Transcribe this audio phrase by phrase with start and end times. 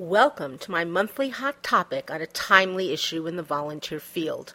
[0.00, 4.54] Welcome to my monthly hot topic on a timely issue in the volunteer field.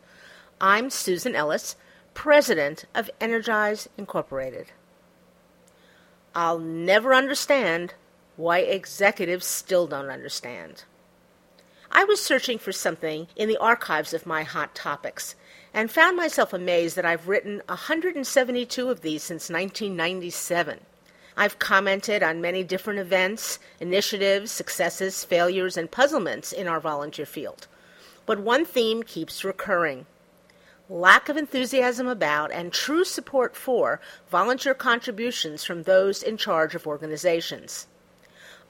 [0.60, 1.76] I'm Susan Ellis,
[2.16, 4.72] President of Energize Incorporated.
[6.34, 7.94] I'll never understand
[8.38, 10.86] why executives still don't understand.
[11.92, 15.36] I was searching for something in the archives of my hot topics
[15.76, 20.80] and found myself amazed that I've written 172 of these since 1997.
[21.38, 27.68] I've commented on many different events, initiatives, successes, failures, and puzzlements in our volunteer field.
[28.26, 30.06] But one theme keeps recurring
[30.88, 36.86] lack of enthusiasm about and true support for volunteer contributions from those in charge of
[36.86, 37.88] organizations.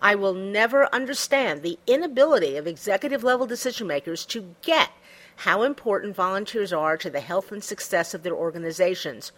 [0.01, 4.91] I will never understand the inability of executive level decision makers to get
[5.37, 9.31] how important volunteers are to the health and success of their organizations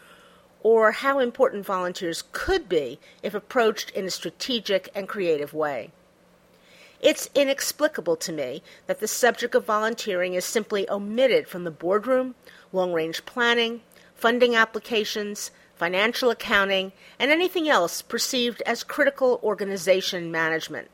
[0.61, 5.91] or how important volunteers could be if approached in a strategic and creative way.
[6.99, 12.35] It's inexplicable to me that the subject of volunteering is simply omitted from the boardroom,
[12.73, 13.81] long range planning,
[14.15, 20.89] funding applications, financial accounting, and anything else perceived as critical organization management.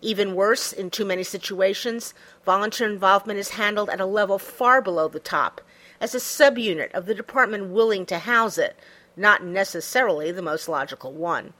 [0.00, 2.14] Even worse, in too many situations,
[2.46, 5.60] volunteer involvement is handled at a level far below the top,
[6.00, 8.76] as a subunit of the department willing to house it,
[9.16, 11.52] not necessarily the most logical one.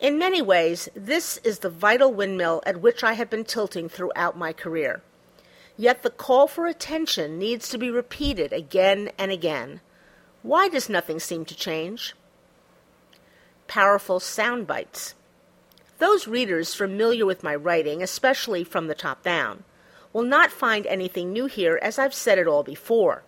[0.00, 4.36] In many ways, this is the vital windmill at which I have been tilting throughout
[4.36, 5.02] my career.
[5.76, 9.80] Yet the call for attention needs to be repeated again and again.
[10.42, 12.14] Why does nothing seem to change?
[13.66, 15.14] Powerful sound bites.
[15.98, 19.64] Those readers familiar with my writing, especially from the top down,
[20.12, 23.22] will not find anything new here as I've said it all before.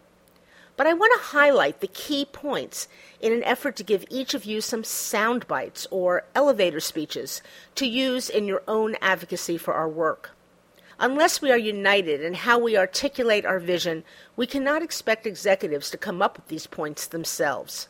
[0.77, 2.87] But I want to highlight the key points
[3.21, 7.41] in an effort to give each of you some sound bites or elevator speeches
[7.77, 10.31] to use in your own advocacy for our work.
[10.99, 14.05] Unless we are united in how we articulate our vision,
[14.35, 17.89] we cannot expect executives to come up with these points themselves.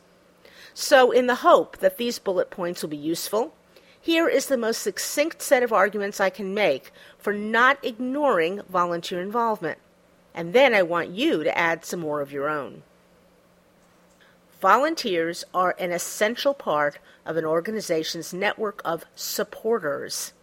[0.75, 3.55] So, in the hope that these bullet points will be useful,
[4.01, 9.21] here is the most succinct set of arguments I can make for not ignoring volunteer
[9.21, 9.79] involvement.
[10.37, 12.83] And then I want you to add some more of your own.
[14.61, 20.35] Volunteers are an essential part of an organization's network of supporters.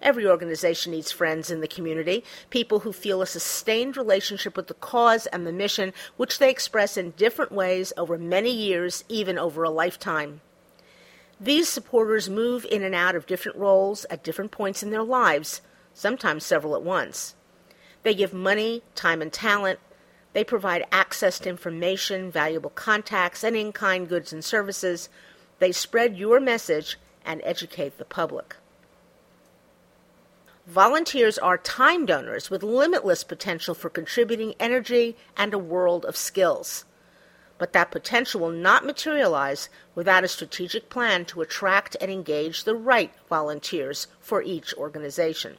[0.00, 4.74] Every organization needs friends in the community, people who feel a sustained relationship with the
[4.74, 9.62] cause and the mission, which they express in different ways over many years, even over
[9.62, 10.40] a lifetime.
[11.38, 15.60] These supporters move in and out of different roles at different points in their lives,
[15.94, 17.34] sometimes several at once.
[18.02, 19.78] They give money, time, and talent.
[20.32, 25.08] They provide access to information, valuable contacts, and in kind goods and services.
[25.58, 28.56] They spread your message and educate the public.
[30.66, 36.84] Volunteers are time donors with limitless potential for contributing energy and a world of skills
[37.62, 42.74] but that potential will not materialize without a strategic plan to attract and engage the
[42.74, 45.56] right volunteers for each organization.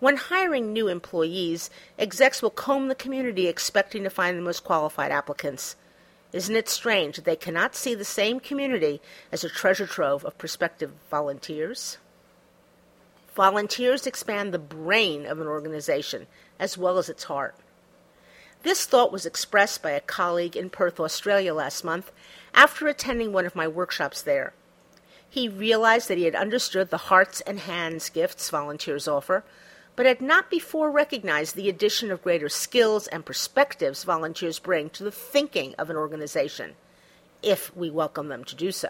[0.00, 5.10] When hiring new employees, execs will comb the community expecting to find the most qualified
[5.10, 5.74] applicants.
[6.32, 9.00] Isn't it strange that they cannot see the same community
[9.32, 11.98] as a treasure trove of prospective volunteers?
[13.34, 16.26] Volunteers expand the brain of an organization
[16.60, 17.56] as well as its heart.
[18.62, 22.12] This thought was expressed by a colleague in Perth, Australia last month
[22.54, 24.52] after attending one of my workshops there.
[25.30, 29.44] He realized that he had understood the hearts and hands gifts volunteers offer,
[29.98, 35.02] but had not before recognized the addition of greater skills and perspectives volunteers bring to
[35.02, 36.76] the thinking of an organization,
[37.42, 38.88] if we welcome them to do so.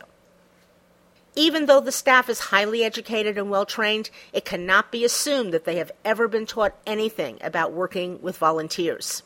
[1.34, 5.64] Even though the staff is highly educated and well trained, it cannot be assumed that
[5.64, 9.22] they have ever been taught anything about working with volunteers.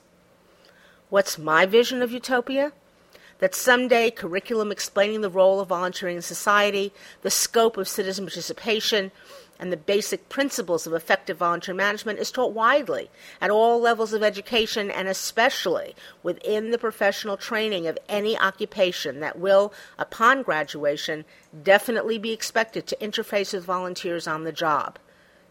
[1.11, 2.71] What's my vision of utopia?
[3.41, 9.11] That someday curriculum explaining the role of volunteering in society, the scope of citizen participation,
[9.63, 13.09] and the basic principles of effective volunteer management is taught widely
[13.41, 15.95] at all levels of education and especially
[16.25, 21.25] within the professional training of any occupation that will, upon graduation,
[21.63, 24.99] definitely be expected to interface with volunteers on the job.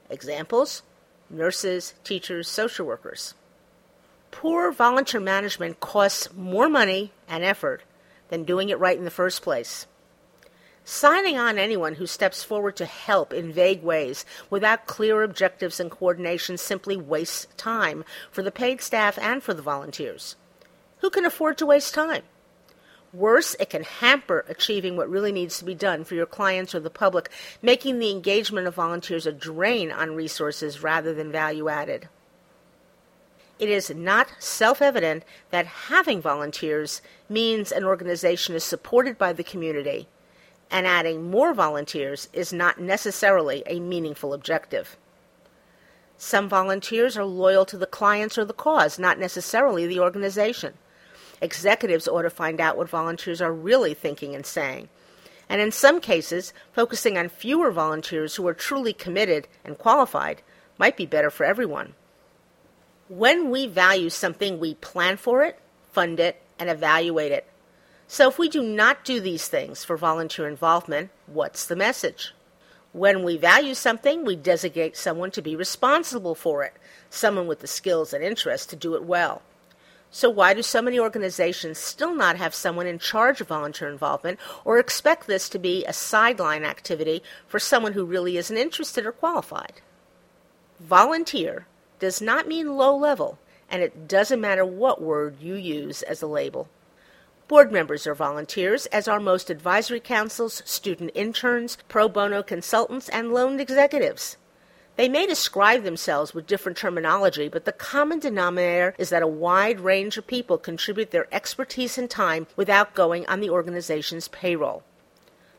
[0.10, 0.84] Examples
[1.30, 3.34] nurses, teachers, social workers.
[4.30, 7.82] Poor volunteer management costs more money and effort
[8.28, 9.88] than doing it right in the first place.
[10.84, 15.92] Signing on anyone who steps forward to help in vague ways without clear objectives and
[15.92, 20.36] coordination simply wastes time for the paid staff and for the volunteers.
[21.00, 22.24] Who can afford to waste time?
[23.14, 26.80] Worse, it can hamper achieving what really needs to be done for your clients or
[26.80, 27.30] the public,
[27.62, 32.08] making the engagement of volunteers a drain on resources rather than value added.
[33.60, 39.44] It is not self evident that having volunteers means an organization is supported by the
[39.44, 40.08] community,
[40.72, 44.98] and adding more volunteers is not necessarily a meaningful objective.
[46.18, 50.76] Some volunteers are loyal to the clients or the cause, not necessarily the organization.
[51.42, 54.88] Executives ought to find out what volunteers are really thinking and saying.
[55.50, 60.42] And in some cases, focusing on fewer volunteers who are truly committed and qualified
[60.78, 61.96] might be better for everyone.
[63.10, 65.60] When we value something, we plan for it,
[65.92, 67.51] fund it, and evaluate it.
[68.12, 72.34] So if we do not do these things for volunteer involvement, what's the message?
[72.92, 76.74] When we value something, we designate someone to be responsible for it,
[77.10, 79.44] someone with the skills and interest to do it well.
[80.12, 84.42] So, why do so many organizations still not have someone in charge of volunteer involvement
[84.66, 89.14] or expect this to be a sideline activity for someone who really isn't interested or
[89.14, 89.80] qualified?
[90.82, 91.66] Volunteer
[92.00, 96.28] does not mean low level, and it doesn't matter what word you use as a
[96.28, 96.68] label.
[97.52, 103.34] Board members are volunteers, as are most advisory councils, student interns, pro bono consultants, and
[103.34, 104.38] loan executives.
[104.96, 109.82] They may describe themselves with different terminology, but the common denominator is that a wide
[109.82, 114.84] range of people contribute their expertise and time without going on the organization's payroll.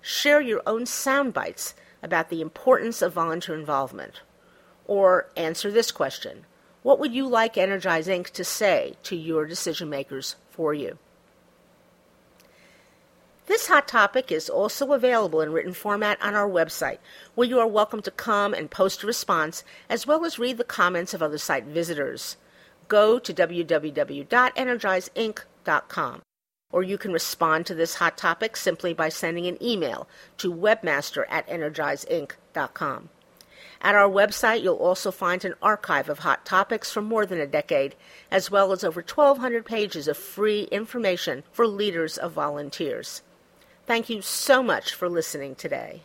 [0.00, 4.22] share your own sound bites about the importance of volunteer involvement.
[4.86, 6.44] Or answer this question
[6.86, 8.30] What would you like Energize Inc.
[8.30, 10.98] to say to your decision makers for you?
[13.46, 16.98] This hot topic is also available in written format on our website,
[17.34, 20.64] where you are welcome to come and post a response, as well as read the
[20.64, 22.36] comments of other site visitors.
[22.86, 26.22] Go to www.energizeinc.com,
[26.70, 30.06] or you can respond to this hot topic simply by sending an email
[30.38, 33.08] to webmaster at energizeinc.com.
[33.82, 37.46] At our website, you'll also find an archive of hot topics from more than a
[37.46, 37.94] decade,
[38.30, 43.22] as well as over 1,200 pages of free information for leaders of volunteers.
[43.86, 46.02] Thank you so much for listening today.